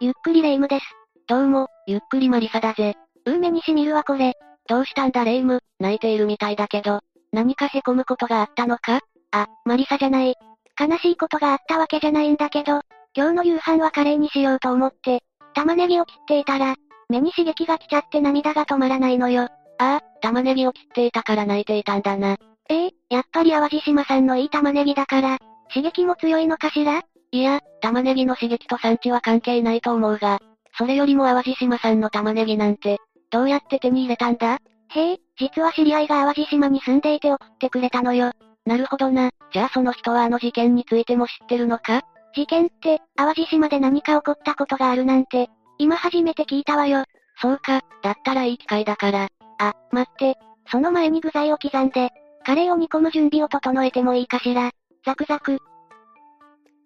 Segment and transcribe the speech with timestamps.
[0.00, 0.84] ゆっくりレ夢ムです。
[1.26, 2.94] どうも、ゆっくりマリサだぜ。
[3.26, 4.34] うー目にしみるわこれ。
[4.68, 7.00] どうしたんだレ夢ム、泣いているみたいだけど、
[7.32, 9.00] 何か凹むことがあったのか？
[9.32, 10.36] あ、マリサじゃない。
[10.78, 12.80] 悲しいことがあったわけじゃないんだけど、
[13.12, 15.18] 今日の夕飯はカレーにしようと思って、
[15.54, 16.76] 玉ねぎを切っていたら、
[17.08, 19.42] 目に刺激が来ちゃって涙が止まらないのよ。
[19.42, 22.36] ああ、玉ねぎを切っていたから泣いていたんだな。
[22.70, 25.38] ええやっぱり淡路島さんのいい玉ねぎだから、
[25.74, 27.02] 刺激も強いのかしら？
[27.30, 30.40] いや、玉ねぎの刺激と産地は関係ないと思うが、
[30.76, 32.98] それよりも淡路島さんの玉ねぎなんて、
[33.30, 34.58] どうやって手に入れたんだ？
[34.90, 38.32] へえ、実は知り合いが淡路島に住んでいて送ってくれたのよ。
[38.64, 39.30] なるほどな。
[39.52, 42.02] じゃあその人はあの事件についても知ってるのか？
[42.34, 47.04] 事件って、淡路島で何か起こったことがあるなんて、今初めて聞いたわよ。
[47.40, 49.28] そうか、だったらいい機会だから。
[49.58, 50.38] あ、待って。
[50.70, 52.10] その前に具材を刻んで、
[52.44, 54.70] カレーを煮込む準備を整えてもいいかしら。
[55.04, 55.58] ザクザク。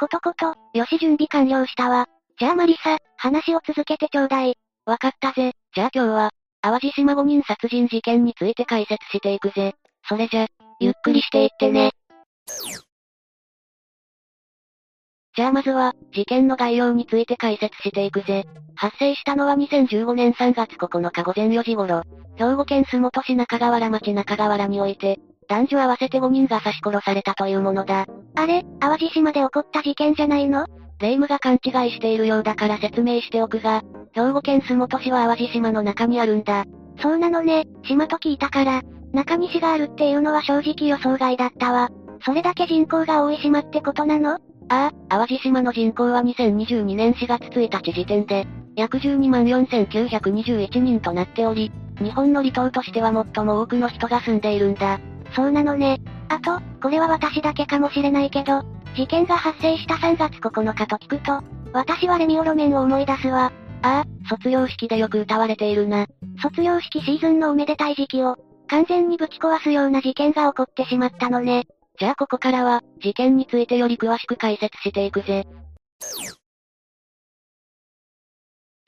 [0.02, 2.06] ことこと、よし準備完了したわ。
[2.36, 4.56] じゃあマリサ、話を続けてちょうだい。
[4.84, 5.52] わかったぜ。
[5.76, 6.30] じゃあ今日は、
[6.60, 9.74] 淡路島5人殺人事件について解説していくぜ。
[10.08, 10.48] それじゃ、
[10.80, 11.92] ゆっくりしていってね。
[15.36, 18.44] じゃあまずは、事件の概要について解説していくぜ。
[18.74, 22.02] 発生したのは2015年3月9日午前4時頃、
[22.36, 28.06] 兵庫県洲本市中川原町中川原において、男女合わせて5人が刺し殺されたというものだ。
[28.34, 30.66] あれ、淡路島で起こった事件じゃないの？
[30.98, 33.82] 霊夢が勘違いしているようだから説明しておくが、
[34.12, 36.64] 兵庫県洲本市は淡路島の中にあるんだ。
[37.00, 38.82] そうなのね、島と聞いたから、
[39.12, 41.90] 中西があるっていうのは正直予想外だったわ。
[42.24, 44.34] それだけ人口が多い島ってことなの？
[44.34, 55.00] ああ、淡路島の人口は2022年4月1日時点で、約12万4921人となっており、日本の離島としては最も多くの人が住んでいるんだ。
[55.34, 56.00] そうなのね。
[56.28, 58.62] あと、これは私だけかもしれないけど、
[58.94, 63.52] 事件が発生した3月9日と聞くと、私はレミオロメンを思い出すわ。
[63.82, 66.06] ああ、卒業式でよく歌われているな。
[66.40, 68.36] 卒業式シーズンのおめでたい時期を、
[68.68, 71.64] 完全にぶち壊すような事件が起こってしまったのね。
[71.98, 75.46] じゃあここからは、事件についてより詳しく解説していくぜ。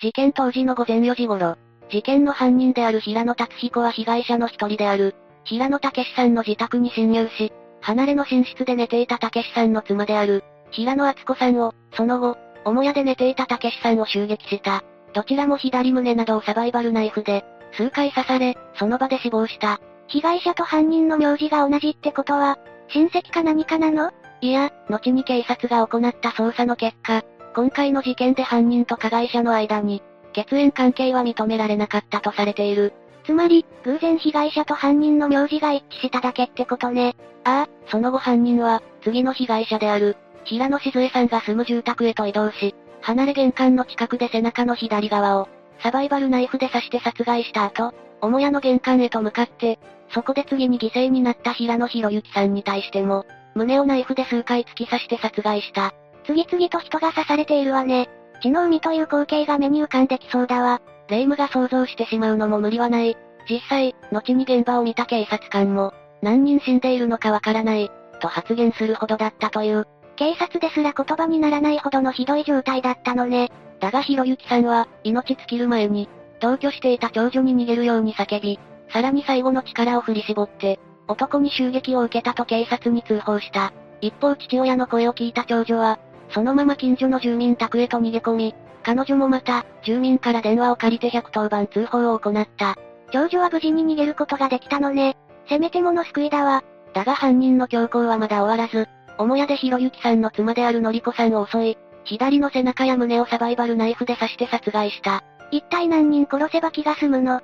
[0.01, 1.57] 事件当時の午前4時頃、
[1.91, 5.15] 事件の犯人である平野達彦は被害者の一人である、
[5.45, 14.83] 平野武さんの自宅に侵入し、離れの寝室で寝ていた武さんの妻である、平野敦子さんを、その後、母屋で寝ていた武さんを襲撃した。
[15.13, 19.81] どちらも左胸などをサバイバルナイフで、数回刺され、その場で死亡した。
[20.07, 24.11] 被害者と犯人の名字が同じってことは、親戚か何かなの？
[24.41, 27.23] いや、後に警察が行った捜査の結果、
[27.55, 32.93] 今回の事件で犯人と加害者の間に、血縁関係は認められなかったとされている。
[33.25, 37.17] つまり、偶然被害者と犯人の名字が一致しただけってことね。
[37.45, 45.49] ああ、その後犯人は、次の被害者である、平野静江さんが住む住宅へと移動し、離れ玄関の近くで背中の左側を、
[45.83, 49.79] サバイバルナイフで刺して殺害した後、母屋の玄関へと向かって、
[50.11, 55.93] そこで次に犠牲になった平野博之さんに対しても、胸をナイフで数回突き刺して殺害した。
[56.27, 58.09] 次々と人が刺されているわね。
[58.43, 60.81] 血の海という光景が目に浮かんできそうだわ。
[61.09, 63.17] 霊夢が想像してしまうのも無理はない。
[63.49, 65.93] 実際、後に現場を見た警察官も、
[66.23, 69.87] 何人死んでいるのかわからない、と発言するほどだったという。
[70.17, 73.51] 警察ですら言葉にならないほどのひどい状態だったのね。
[73.81, 76.09] だがひろゆきさんは、命尽きる前に、
[76.41, 78.59] 同居していた長女に逃げるように叫び、
[78.91, 80.79] さらに最後の力を振り絞って、
[81.09, 83.73] 男に襲撃を受けたと警察に通報した。
[84.01, 85.99] 一方父親の声を聞いた長女は、
[86.31, 92.77] そのまま近所の住民宅へと逃げ込み、彼女もまた、住民から電話を借りて110番通報を行った。
[93.13, 95.17] 長女は無事に逃げることができたのね。
[95.49, 96.63] せめてもの救いだわ。
[96.93, 105.25] だが犯人の強行はまだ終わらず、母屋でひろゆきさんの妻であるのりこさんを襲い、左の背中や胸をサバイバルナイフで刺して殺害した。
[105.51, 107.41] 一体何人殺せば気が済むの？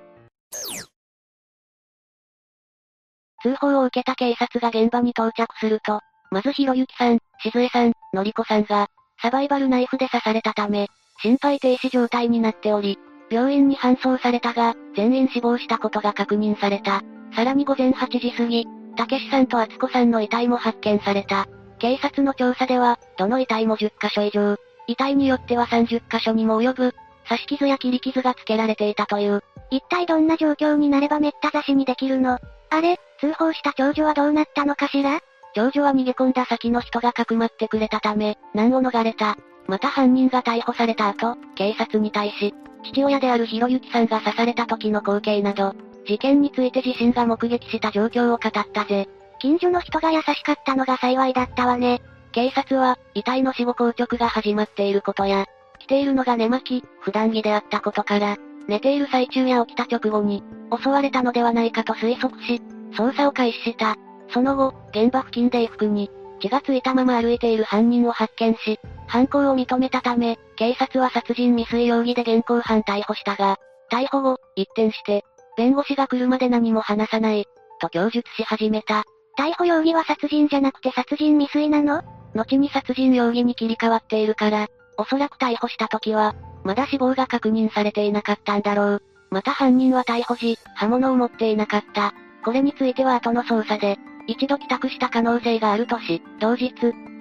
[3.43, 8.89] 通報を受けた警察が現場に到着すると、まずひろゆきさん、しずえさん、のりこさんが、
[9.23, 10.89] サバイバルナイフで刺されたため、
[11.23, 12.99] 心肺停止状態になっており、
[13.31, 17.03] 病院に搬送されたが、全員死亡したことが確認された。
[17.35, 21.47] さらに午前8時過ぎ、たけしさんと敦子さんの遺体も発見された。
[21.79, 24.57] 警察の調査では、どの遺体も10箇所以上、
[24.87, 26.95] 遺体によっては30箇所にも及ぶ、
[27.29, 29.43] 刺し傷や切り傷がつけられていたという。
[29.71, 32.39] 一体どんな状況になればめった刺しにできるの？
[32.71, 35.21] あれ、通報した長女はどうなったのかしら？
[35.55, 39.37] 長女は逃げ込んだ先の人がかくまってくれたため、難を逃れた。
[39.71, 42.53] また犯人が逮捕された後、警察に対し、
[42.83, 45.77] 父親であるひろゆきさんが刺された時の光景など、
[46.09, 49.09] 事件について自身が目撃した状況を語ったぜ。
[49.39, 52.03] 近所の人が優しかったのが幸いだったわね。
[52.33, 55.47] 警察は、遺体の死後硬直が始まっていることや、
[55.79, 60.43] 着ているのが寝巻き、普段着であったことから、寝ている最中や起きた直後に、
[60.77, 62.61] 襲われたのではないかと推測し、
[62.95, 63.95] 捜査を開始した。
[64.33, 73.59] その後、現場付近で衣服に、血がついたまま歩いている犯人を発見し、犯行を認めたため、警察は殺人未遂容疑で現行犯逮捕したが、
[73.93, 75.25] 逮捕後、一転して、
[75.57, 77.47] 弁護士が来るまで何も話さない、
[77.81, 79.05] と供述し始めた。
[79.39, 82.03] 逮捕容疑は殺人じゃなくて殺人未遂なの？
[82.35, 86.35] 後に殺人容疑に切り替わっているから、おそらく逮捕した時は、
[86.65, 89.03] まだ死亡が確認されていなかったんだろう。
[89.31, 92.13] また犯人は逮捕時、刃物を持っていなかった。
[92.45, 93.99] これについては後の捜査で、
[94.31, 96.73] 一度帰宅した可能性があるとし、同日、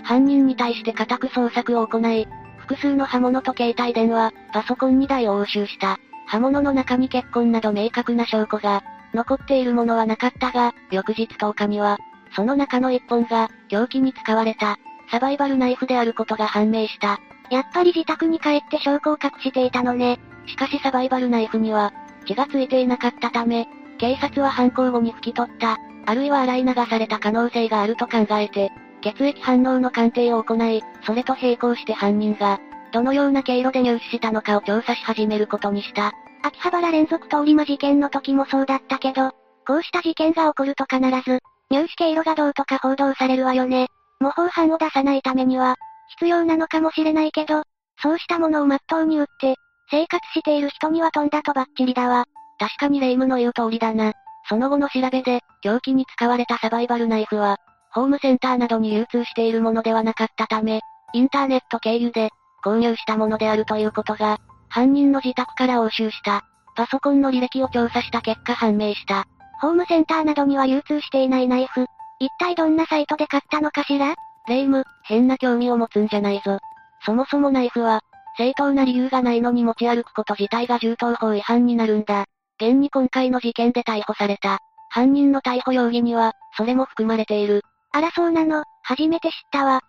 [0.04, 2.28] 犯人に対して家宅捜索を行い、
[2.58, 5.98] 複数の刃物と携帯電話、パソコン2台を押収した。
[6.28, 8.84] 刃物の中に血痕など明確な証拠が、
[9.16, 11.98] 残っているものはなかったが、翌日10日には、
[12.36, 14.78] その中の1本が、凶器に使われた、
[15.10, 17.20] サバイバルナイフであることが判明した。
[17.50, 20.20] やっぱり自宅に帰って証拠を隠していたのね。
[20.46, 21.92] しかしサバイバルナイフには、
[22.28, 23.68] 血がついていなかったため、
[23.98, 32.60] 警察は犯行後に拭き取った、あるいは洗い流された可能性があると考えて、血液反応の鑑定を行い、それと並行して犯人が、
[32.92, 36.12] どのような経路で入手したのかを調査し始めることにした。
[36.42, 39.32] 秋葉原連続通り魔事件の時もそうだったけど、
[39.68, 41.00] こうした事件が起こると必
[41.30, 43.88] ず、入手経路がどうとか報道されるわよね。
[44.20, 45.76] 模倣犯を出さないためには、
[46.18, 47.64] 必要なのかもしれないけど、
[48.02, 49.56] そうしたものを真っ当に売って、
[49.92, 52.26] 生活している人には飛んだとばっちりだわ。
[52.58, 54.14] 確かに霊夢の言う通りだな。
[54.50, 57.58] その後の調べで、凶器に使われたサバイバルナイフは、
[57.92, 60.82] ホームセンターなどに流通しているものではなかったため、
[61.14, 62.32] インターネット経由で、
[62.66, 66.44] 購入したものであるということが、犯人の自宅から押収した。
[66.76, 69.26] パソコンの履歴を調査した結果判明した。
[69.62, 71.86] ホームセンターなどには流通していないナイフ。
[72.20, 74.16] 一体どんなサイトで買ったのかしら？
[74.48, 76.60] レイム、変な興味を持つんじゃないぞ。
[77.06, 78.02] そもそもナイフは、
[78.38, 82.26] 正当な理由がないのに持ち歩くこと自体が銃刀法違反になるんだ。
[82.60, 84.60] 現に今回の事件で逮捕された。
[84.90, 87.64] 犯人の逮捕容疑には、それも含まれている。
[87.92, 89.82] あらそうなの、初めて知ったわ。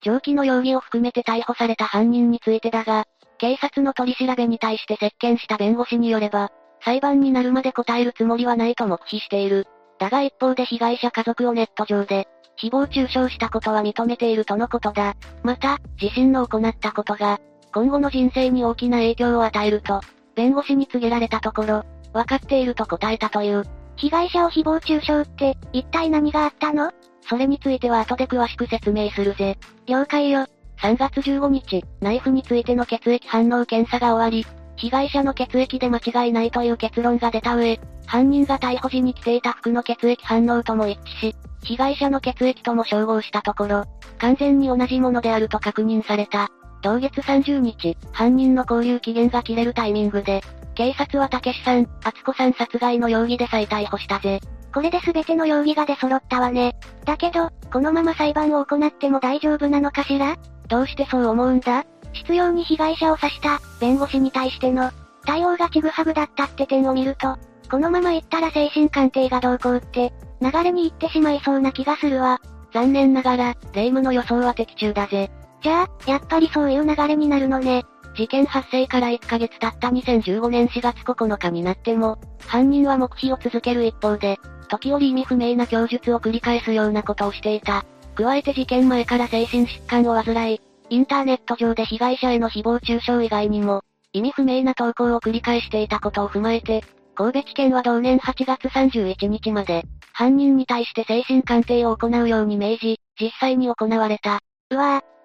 [0.00, 3.04] 長期の容疑を含めて逮捕された犯人についてだが、
[3.38, 6.50] 警察の取り調べに対して接見した弁護士によれば、
[6.82, 9.66] 裁判になるまで答えるつもりはないと黙秘している。
[9.98, 12.28] だが一方で被害者家族をネット上で、
[12.58, 15.14] 誹謗中傷したことは認めているとのことだ。
[15.42, 17.38] また、自身の行ったことが、
[17.76, 20.00] 今後の人生に大きな影響を与えると、
[20.34, 21.84] 弁護士に告げられたところ、
[22.14, 23.64] 分かっていると答えたという。
[23.96, 26.90] 被害者を誹謗中傷って、一体何があったの？
[27.28, 29.58] それについては後で詳しく説明するぜ。
[29.86, 30.46] 了解よ。
[30.78, 34.46] 3月15日、ナイフについての血液反応検査が終わり、
[34.76, 43.84] 被害者の血液で間違いないという結論が出た上、犯人が逮捕時に着ていた服の血液反応とも一致し、被害者の血液とも照合したところ、
[44.16, 46.48] 完全に同じものであると確認された。
[46.86, 50.40] 同月30日、犯人の交流期限が切れるタイミングで、
[50.76, 54.40] 警察は竹志さん、厚子さん殺害の容疑で再逮捕したぜ。
[54.72, 56.76] これで全ての容疑が出揃ったわね。
[57.04, 60.36] だけど、このまま裁判を行っても大丈夫なのかしら？
[60.68, 61.84] どうしてそう思うんだ？
[62.12, 64.92] 執拗に被害者を刺した、弁護士に対しての、
[65.24, 67.36] 対応がちぐはぐだったって点を見ると、
[67.68, 72.40] このまま行ったら精神鑑定がどうこうって、流れに行ってしまいそうな気がするわ。
[72.72, 75.32] 残念ながら、霊夢の予想は的中だぜ。
[75.66, 77.84] じゃあ、やっぱりそういう流れになるのね。
[78.14, 87.84] 事件発生から1ヶ月経った2015年4月9日になっても、犯人は黙秘を続ける一方で、時折意味不明な供述を繰り返すようなことをしていた。
[88.14, 93.82] 加えて事件前から精神疾患を患い、インターネット上で被害者への誹謗中傷以外にも、
[94.12, 96.84] 意味不明な投稿を繰り返していたことを踏まえて、
[97.16, 99.82] 神戸地検は同年8月31日まで、
[100.12, 104.38] 犯人に対して精神鑑定を行うように命じ、実際に行われた。
[104.70, 105.15] うわぁ。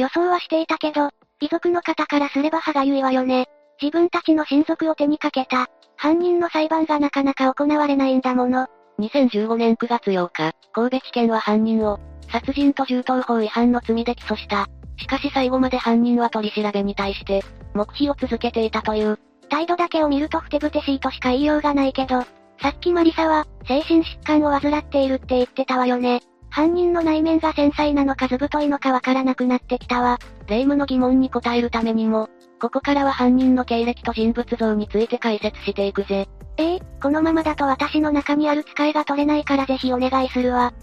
[0.00, 3.46] 予想はしていたけど、遺族の方からすれば歯がゆいわよね。
[3.80, 8.66] 自分たちの親族を手にかけた、犯人の裁判がなかなか行われないんだもの。
[8.98, 11.98] 2015年9月8日、神戸地検は犯人を、
[12.30, 14.66] 殺人と銃刀法違反の罪で起訴した。
[14.98, 17.42] しかし最後まで犯人は取り調べに対して、
[17.74, 19.18] 黙秘を続けていたという。
[19.48, 22.20] 態度だけを見るとふてぶてしいとしか言いようがないけど、
[22.62, 26.20] さっきマリサは、精神疾患を患っているって言ってたわよね。
[26.50, 30.18] 犯人の内面が繊細なのかずぶといのかわからなくなってきたわ。
[30.48, 32.28] 霊夢の疑問に答えるためにも、
[32.60, 36.28] ここからは犯人の経歴と人物像について解説していくぜ。
[36.56, 40.74] ええー、このままだと私の中にある使いが取れないからぜひお願いするわ。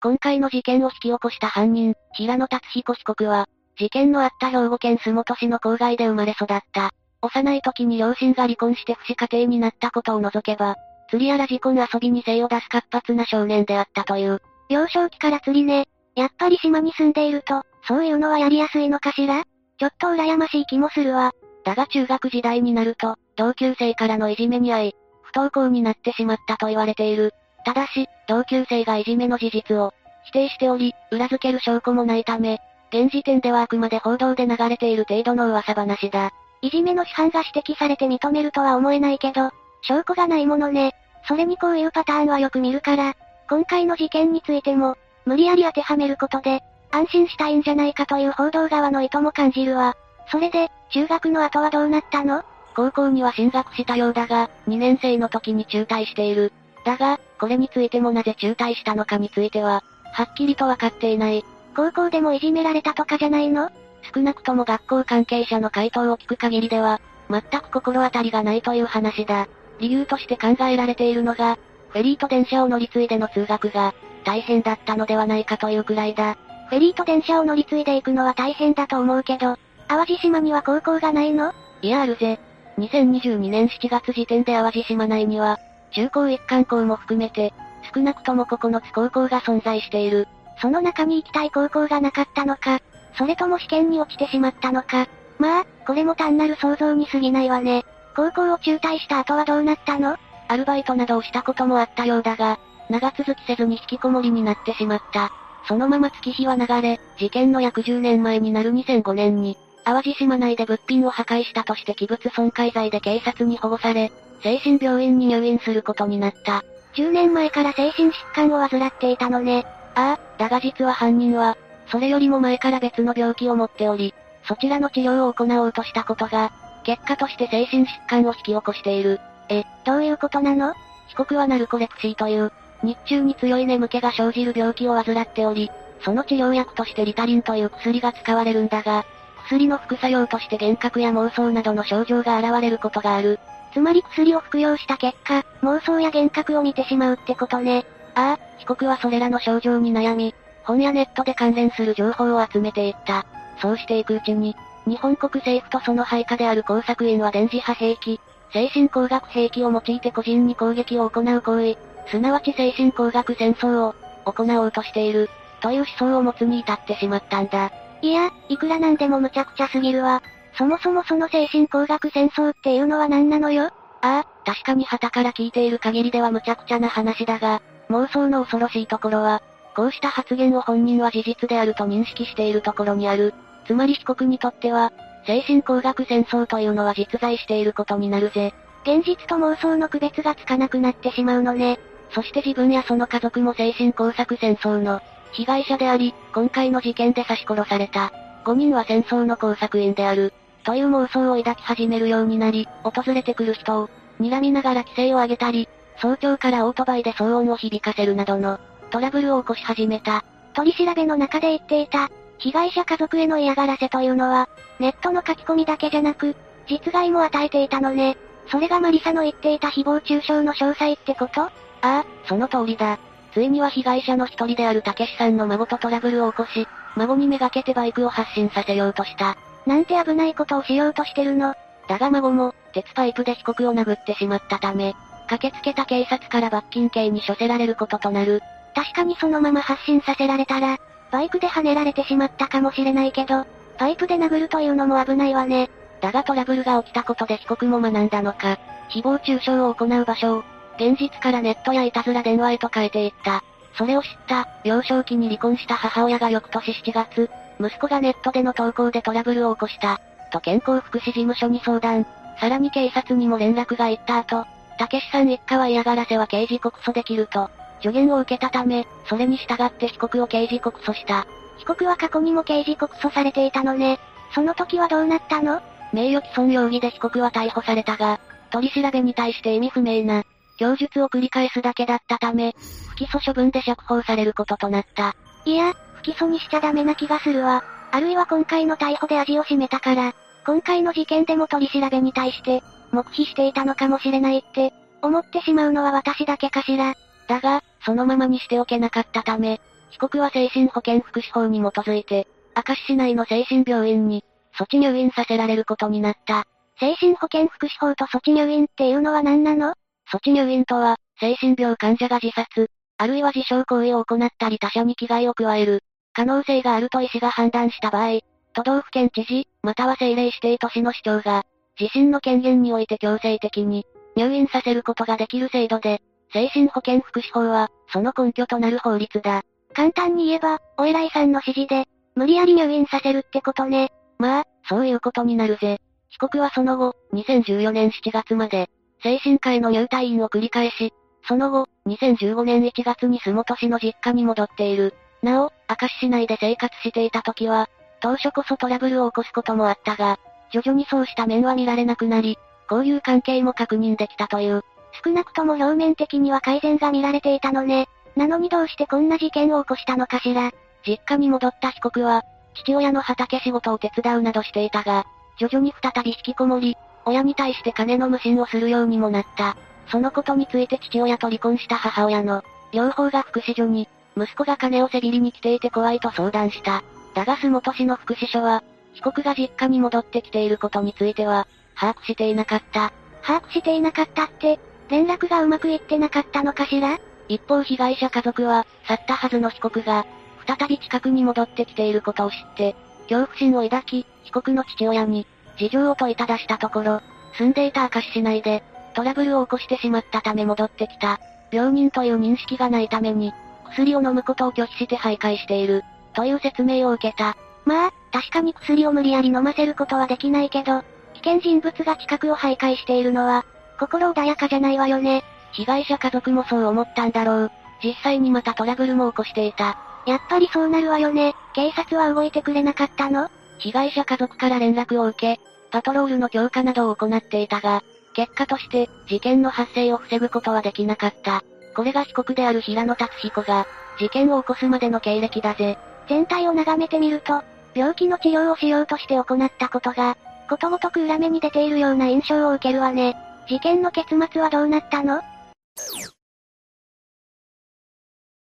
[0.00, 6.92] 今回の事件を引き起こした犯人、平野達彦被告は、事件のあった兵庫県洲本市の郊外で生まれ育った。
[7.20, 10.76] 幼い時に両親が離婚して不死家庭になったことを除けば、
[11.08, 14.40] 釣りやら事故遊びに精を出す活発な少年であったという。
[14.68, 15.86] 幼少期から釣りね。
[16.14, 19.44] やっぱり島に住んでいると、そういうのはやりやすいのかしら？
[19.78, 21.32] ちょっと羨ましい気もするわ。
[21.64, 27.32] だが中学時代になると、同級生からのいじめに遭い、不登校になってしまったと言われている。
[27.64, 32.58] ただし、同級生がいじめの事実を否定しており、裏付ける証拠もないため、
[32.90, 36.32] 現時点ではあくまで報道で流れている程度の噂話だ。
[36.60, 39.50] いじめの批判が指摘されて認めるとは思えないけど、
[39.82, 40.92] 証拠がないものね。
[41.26, 43.14] それにこういうパターンはよく見るから、
[43.48, 49.96] 今回の事件についても、無理やり当てはめることで、安心したいんじゃないかという報道側の意図も感じるわ。
[50.30, 52.42] それで、中学の後はどうなったの？
[52.74, 56.52] 高校には進学したようだが、2年生の時に中退している。
[56.84, 59.82] だが、これについてもなぜ中退したのかについては、
[60.12, 61.44] はっきりとわかっていない。
[61.76, 63.70] 高校でもいじめられたとかじゃないの？
[64.14, 69.48] 少なくとも学校関係者の回答を聞く限りでは、全く心当たりがないという話だ。
[69.78, 71.58] 理由として考えられているのが、
[71.90, 73.94] フェリーと電車を乗り継いでの通学が、
[74.24, 76.36] 大変だったのではないかというくらいだ。
[76.68, 79.56] フェリーと電車を乗り継いでいくのは大変だと思うけど、
[79.88, 81.52] 淡路島には高校がないの？
[81.80, 82.38] いやあるぜ。
[82.78, 85.58] 2022年7月時点で淡路島内には、
[85.92, 87.54] 中高一貫校も含めて、
[87.94, 90.28] 少なくとも9つ高校が存在している。
[90.60, 92.80] その中に行きたい高校がなかったのか、
[93.16, 95.08] それとも試験に落ちてしまったのか。
[95.38, 97.84] まあ、これも単なる想像に過ぎないわね。
[98.18, 100.16] 高校を中退した後はどうなったの？
[100.48, 102.58] アルバイトなどをしたこともあったようだが、
[102.90, 105.30] 長続きせずに引きこもりになってしまった。
[105.68, 114.10] そのまま月日は流れ、事件の約10年前になる2005年に、淡路島内で物品を破壊したとして器物損壊罪で警察に保護され、
[114.42, 116.64] 精神病院に入院することになった。
[116.96, 119.64] 10年前から精神疾患を患っていたのね。
[119.94, 121.56] ああ、だが実は犯人は、
[121.86, 126.50] それよりも前から別の病気を持っており、そちらの治療を行おうとしたことが、
[126.88, 129.20] 結果として精神疾患を引き起こしている。
[129.50, 130.72] え、どういうことなの？
[131.08, 132.50] 被告はナルコレプシーという、
[132.82, 139.04] 日中に強い眠気が生じる病気を患っており、その治療薬としてリタリンという薬が使われるんだが、
[139.48, 143.38] 薬の副作用として幻覚や妄想などの症状が現れることがある。
[143.74, 147.84] つまり薬を服用した結果、妄想や幻覚を見てしまうってことね。
[148.14, 153.26] ああ、被告はそれらの症状に悩み、本やネットで関連する情報を集めていった。
[153.60, 154.56] そうしていくうちに、
[154.88, 158.20] 日本国政府とその配下である工作員は電磁波兵器、
[158.52, 161.76] 精神工学兵器を用いて個人に攻撃を行う行為、
[162.10, 165.28] すなわち精神工学戦争を行おうとしている、
[165.60, 167.70] という思想を持つに至ってしまったんだ。
[168.00, 170.22] いや、いくらなんでも無茶苦茶すぎるわ。
[170.56, 173.64] そもそもその精神工学戦争っていうのは何なのよ？
[173.64, 179.42] ああ、確かに旗から聞いている限りでは無茶苦茶な話だが、妄想の恐ろしいところは、
[179.76, 183.34] こうした発言を本人は事実であると認識しているところにある。
[183.68, 184.92] つまり被告にとっては、
[185.26, 188.54] 精神工学戦争というのは実在していることになるぜ。
[188.82, 191.78] 現実と妄想の区別がつかなくなってしまうのね。
[192.12, 198.10] そして自分やその家族も精神工作戦争の被害者であり、今回の事件で刺し殺された。
[198.46, 200.32] 5人は戦争の工作員である。
[200.64, 205.68] という妄想を抱き始めるようになり、訪れてくる人を、睨みながら規制を上げたり、
[206.00, 208.58] 早朝からオートバイで騒音を響かせるなどの、
[208.90, 210.24] トラブルを起こし始めた。
[210.54, 216.36] 取り調べの中で言っていた、被害者家族への嫌がらせというのは、ネットの書き込みだけじゃなく、
[216.68, 218.16] 実害も与えていたのね。
[218.50, 221.42] それがマリサの言っていた誹謗中傷の詳細ってこと？
[221.42, 221.50] あ
[221.82, 222.98] あ、その通りだ。
[223.34, 226.66] ついには被害者の一人であるたけしさんの孫とトラブルを起こし、
[226.96, 229.36] 孫にめがけてバイクを発進させようとした。
[229.66, 231.54] なんて危ないことをしようとしてるの？
[231.88, 234.94] だが孫も、鉄パイプで被告を殴ってしまったため、
[235.28, 238.40] 駆けつけた警察から罰金刑に処せられることとなる。
[238.74, 240.78] 確かにそのまま発進させられたら、
[241.10, 243.46] バイクで跳ねられてしまったかもしれないけど、
[243.78, 245.70] パイプで殴るというのも危ないわね。
[246.00, 248.58] だがトラブルが起きたことで被告も学んだのか、
[248.90, 250.44] 誹謗中傷を行う場所を、
[250.76, 253.42] 現実からネットやいたずら電話へと変えていった。
[253.76, 260.00] それを知った、幼少期に離婚した母親が翌年7月、息子がネットでの投稿でトラブルを起こした、
[260.30, 262.06] と健康福祉事務所に相談。
[262.40, 264.44] さらに警察にも連絡が行った後、
[264.78, 267.50] たけしさん一家は嫌がらせは刑事告訴できると、
[267.80, 271.26] 助言を受けたため、それに従って被告を刑事告訴した。
[271.58, 273.98] 被告は過去にも刑事告訴されていたのね。
[274.34, 275.60] その時はどうなったの？
[275.92, 278.20] 名誉毀損容疑で被告は逮捕されたが、
[278.50, 280.24] 取り調べに対して意味不明な、
[280.58, 282.54] 供述を繰り返すだけだったため、
[282.88, 285.14] 不起訴処分で釈放されることとなった。
[285.44, 287.64] いや、不起訴にしちゃダメな気がするわ。
[287.90, 296.94] あるいは今回の逮捕で味を占めたから、今回の事件でも取り調べに対して、黙秘していたのかもしれないって、思ってしまうのは私だけかしら。
[297.28, 304.24] だが、そのままにしておけなかったため、被告は精神保健福祉法に基づいて、明石市内の精神病院に、
[304.58, 306.44] 措置入院させられることになった。
[306.80, 309.74] 精神保健福祉法と措置入院っていうのは何なの？
[310.10, 315.82] 措置入院とは、精神病患者が自殺、あるいは自傷行為を行ったり他者に危害を加える、
[316.12, 318.20] 可能性があると医師が判断した場合、
[318.54, 321.44] 都道府県知事、または政令指定都市の市長が、
[321.78, 326.00] 自身の権限において強制的に、入院させることができる制度で、
[326.32, 329.42] 精神保健福祉法は、その根拠となる法律だ。
[329.74, 333.90] 簡単に言えば、お偉いさんの指示で、無理やり入院させるってことね。
[334.18, 335.78] まあ、そういうことになるぜ。
[336.10, 338.68] 被告はその後、2014年7月まで、
[339.02, 340.92] 精神科への入退院を繰り返し、
[341.26, 344.94] その後、2015年1月に洲本市の実家に戻っている。
[345.22, 347.68] なお、明石市内で生活していた時は、
[348.00, 350.18] 当初こそトラブルを起こすこともあったが、
[350.52, 352.38] 徐々にそうした面は見られなくなり、
[352.70, 354.62] 交友関係も確認できたという。
[355.04, 357.88] 少なくとも表面的には改善が見られていたのね。
[358.16, 360.50] なのにどうしてこんな事件を起こしたのかしら。
[360.86, 362.22] 実家に戻った被告は、
[362.54, 365.04] 父親の畑仕事を手伝うなどしていたが、
[365.38, 369.56] 徐々に再び引きこもり、親に対して金の無心をするようにもなった。
[369.90, 372.42] そのことについて父親と離婚した母親の、
[372.72, 376.82] 両方が福祉所に、息子が金をせびりに来ていて怖いと相談した。
[377.14, 378.62] だが洲本市の福祉所は、
[378.94, 382.92] 被告が実家に戻ってきていることについては、把握していなかった。
[383.22, 386.98] 把握していなかったって、連絡がうまくいってなかったのかしら？
[387.28, 390.06] 一方被害者家族は、去ったはずの被告が、
[390.46, 392.74] 再び近くに戻ってきていることを知って、
[393.08, 395.26] 恐怖心を抱き、被告の父親に、
[395.58, 397.02] 事情を問いただしたところ、
[397.36, 398.62] 住んでいた明石市内で、
[398.94, 401.20] トラブルを起こしてしまったため戻ってきた。
[401.50, 403.32] 病人という認識がないために、
[403.70, 407.36] 薬を飲むことを拒否して徘徊している、という説明を受けた。
[407.66, 413.44] まあ、確かに薬を無理やり飲ませることはできないけど、危険人物が近くを徘徊しているのは、
[413.78, 415.24] 心穏やかじゃないわよね。
[415.52, 417.50] 被害者家族もそう思ったんだろう。
[417.82, 419.78] 実際にまたトラブルも起こしていた。
[420.06, 421.34] やっぱりそうなるわよね。
[421.54, 423.30] 警察は動いてくれなかったの？
[423.58, 427.82] 被害者家族から連絡を受け、パトロールの強化などを行っていたが、
[428.14, 431.42] 結果として、事件の発生を防ぐことはできなかった。
[431.74, 433.66] これが被告である平野達彦が、
[433.98, 435.78] 事件を起こすまでの経歴だぜ。
[436.08, 437.42] 全体を眺めてみると、
[437.74, 440.16] 病気の治療をしようとして行ったことが、
[440.48, 443.16] ことごとく裏目に出ているような印象を受けるわね。
[443.48, 445.22] 事件の結末はどうなったの？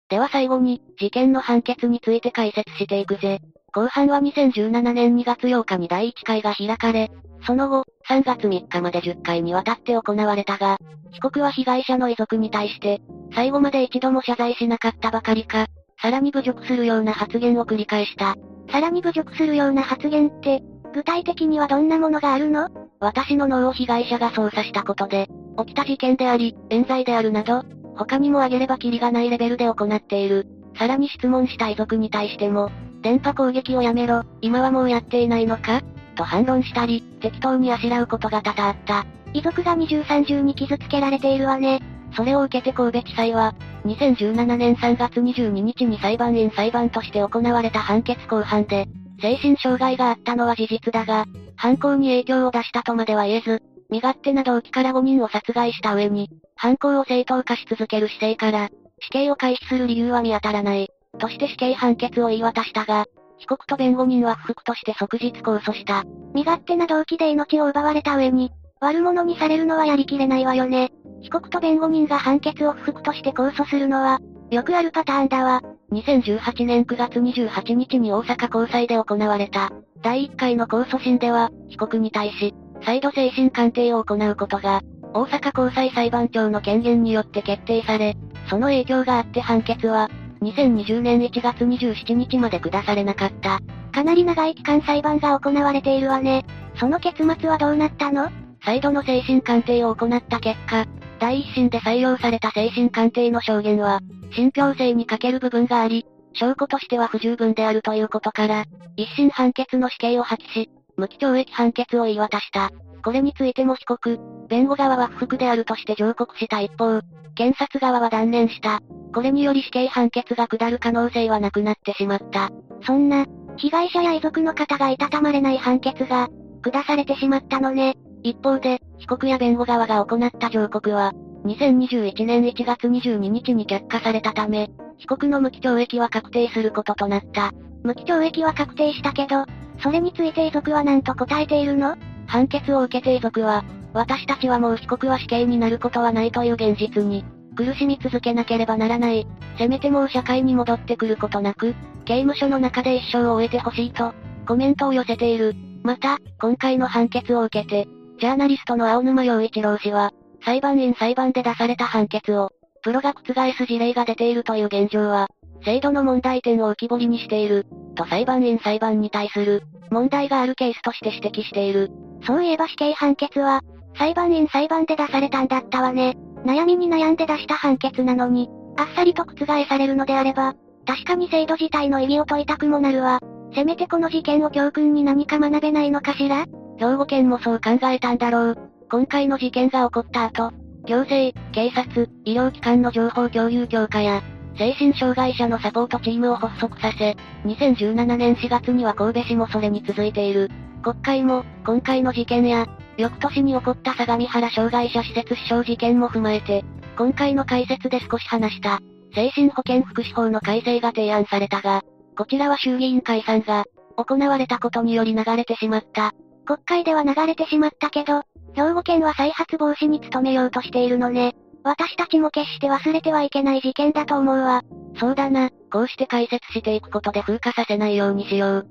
[0.10, 3.39] では最後に、事件の判決について解説していくぜ。
[3.73, 7.10] 後半は2017年2月8日に第1回が開かれ、
[7.47, 10.77] その後、3月3日まで10回にわたって行われたが、
[11.12, 13.01] 被告は被害者の遺族に対して、
[13.34, 15.65] 最後まで一度も謝罪しなかったばかりか、
[15.99, 18.36] さらに侮辱するような発言を繰り返した。
[18.71, 20.62] さらに侮辱するような発言って、
[20.93, 22.69] 具体的にはどんなものがあるの？
[22.99, 25.27] 私の脳を被害者が操作したことで、
[25.58, 27.63] 起きた事件であり、冤罪であるなど、
[27.95, 30.47] 他にも挙げればキリがないレベルで行っている。
[30.77, 35.82] さらに質問した遺族に対しても、電波攻撃をやめろ、今はもうやっていないのか？
[36.15, 39.06] と反論したり、適当にあしらうことが多々あった。
[39.34, 41.82] 遺族が二重三重に傷つけられているわね。
[42.15, 48.88] それを受けて神戸地裁は、2017年3月22日に裁判員裁判として行われた判決公判で、
[49.23, 51.23] 精神障害があったのは事実だが、
[51.55, 60.89] 犯行に影響を出したとまでは言えず、身勝手な動機から5人を殺害した上に、犯行を正当化し続ける姿勢から、死刑を回避する理由は見当たらない。
[61.19, 63.05] として死刑判決を言い渡したが、
[63.38, 66.03] 被告と弁護人は不服として即日控訴した。
[66.33, 70.91] 身勝手な動機で命を奪われた上に、悪者にされるのはやりきれないわよね。
[71.21, 74.19] 被告と弁護人が判決を不服として控訴するのは、
[74.53, 75.63] よくあるパターンだわ。
[75.91, 79.71] 2018年9月28日に大阪高裁で行われた、
[80.03, 82.53] 第1回の控訴審では、被告に対し、
[82.85, 88.15] 再度精神鑑定を行うことが、大阪高裁裁判長の権限によって決定され、
[88.47, 90.11] その影響があって判決は、
[90.43, 93.59] 2020年1月27日まで下されなかった。
[93.91, 96.45] かなり長い期間裁判が行われているわね。
[96.75, 98.29] その結末はどうなったの？
[98.63, 100.85] 再度の精神鑑定を行った結果、
[101.23, 104.01] 第一審で採用された精神鑑定の証言は、
[104.36, 108.65] 信憑性に欠ける部分があり、証拠としては不十分であるということから、
[108.97, 112.71] 一審判決の死刑を破棄し、無期懲役判決を言い渡した。
[113.05, 116.99] これについても被告、弁護側は不服であるとして上告した一方、
[117.36, 118.81] 検察側は断念した。
[119.15, 122.49] これにより死刑判決が下る可能性はなくなってしまった。
[122.86, 126.27] そんな、被害者や遺族の方がいたたまれない判決が、
[126.62, 127.95] 下されてしまったのね。
[128.23, 131.11] 一方で、被告や弁護側が行った上告は、
[131.45, 137.51] 2021年1月22日に却下されたため、被告の無期懲役は確定することとなった。
[137.83, 139.45] 無期懲役は確定したけど、
[139.79, 141.97] それについて遺族は何と答えているの？
[142.27, 147.25] 判決を受けて遺族は、私たちはもう被告は死刑になることはないという現実に、
[147.57, 149.27] 苦しみ続けなければならない。
[149.57, 154.13] せめてもう社会に戻ってくることなく、刑務所の中で一生を終えてほしいと、
[154.47, 155.55] コメントを寄せている。
[155.83, 157.85] また、今回の判決を受けて、
[158.19, 160.12] ジャーナリストの青沼洋一郎氏は、
[160.45, 165.28] 裁判員裁判で出された判決を、プロが覆す事例が出ているという現状は、
[165.65, 171.91] 制度の問題点を浮き彫りにしている、と裁判員裁判に対する、問題があるケースとして指摘している。
[172.26, 173.62] そういえば死刑判決は、
[173.97, 176.17] 裁判員裁判で出されたんだったわね。
[176.45, 183.19] 悩みに悩んで出した判決なのに、あっさりと覆されるのであれば、確かに制度自体の意義を問いたくもなるわ。
[183.56, 186.45] せめてこの事件を教訓に何か学べないのかしら？
[186.83, 188.57] 兵庫県もそう考えたんだろう。
[188.91, 190.51] 今回の事件が起こった後、
[190.85, 194.21] 行政、警察、医療機関の情報共有強化や、
[194.57, 197.15] 精神障害者のサポートチームを発足させ、
[197.45, 200.51] 2017年4月には神戸市もそれに続いている。
[200.83, 202.67] 国会も、今回の事件や、
[202.97, 206.65] 翌年に起こった相模原障害者施設死傷事件も踏まえて、
[206.97, 208.81] 今回の解説で少し話した、
[209.15, 211.81] 精神保健福祉法の改正が提案されたが、
[212.17, 213.63] こちらは衆議院解散が、
[213.95, 216.13] 行われたことにより流れてしまった。
[216.45, 221.36] 国会では流れてしまったけど、兵庫県は再発防止に努めようとしているのね。
[221.63, 224.63] 私たちも決して忘れてはいけない事件だと思うわ。
[224.99, 228.67] そうだな、こうして解説していくことで風化させないようにしよう。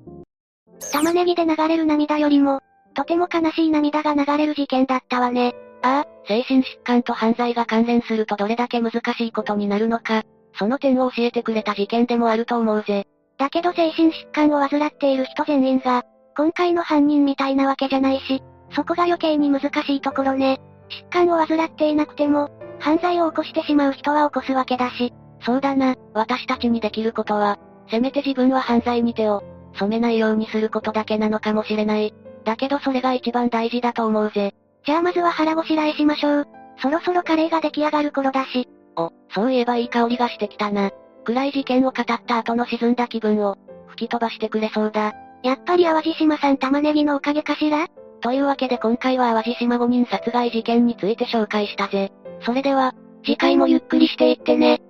[0.92, 2.60] 玉ねぎで流れる涙よりも、
[2.94, 5.54] とても悲しい涙が流れる事件だったわね。
[5.82, 10.22] ああ、精神疾患と犯罪が関連するとどれだけ難しいことになるのか、
[10.58, 13.06] その点を教えてくれた事件でもあると思うぜ。
[13.38, 16.04] だけど精神疾患を患っている人全員が、
[16.36, 18.42] 今回の犯人みたいなわけじゃないし、
[18.74, 20.60] そこが余計に難しいところね。
[20.88, 25.12] 疾患を患っていなくても、犯罪を起こしてしまう人は起こすわけだし。
[25.44, 27.58] そうだな、私たちにできることは、
[27.90, 29.42] せめて自分は犯罪に手を
[29.74, 32.14] 染めないようにすることだけなのかもしれない。
[32.44, 34.54] だけどそれが一番大事だと思うぜ。
[34.84, 36.48] じゃあまずは腹ごしらえしましょう。
[36.80, 38.68] そろそろカレーが出来上がる頃だし。
[38.96, 40.90] お、そういえばいい香りがしてきたな。
[41.24, 43.56] 暗い事件を語った後の沈んだ気分を、
[43.88, 45.12] 吹き飛ばしてくれそうだ。
[45.42, 47.88] やっぱり淡路島さん玉ねぎのおかげかしら？
[48.20, 52.12] というわけで今回は淡路島5人殺害事件について紹介したぜ。
[52.44, 54.80] それでは、次回もゆっくりしていってね。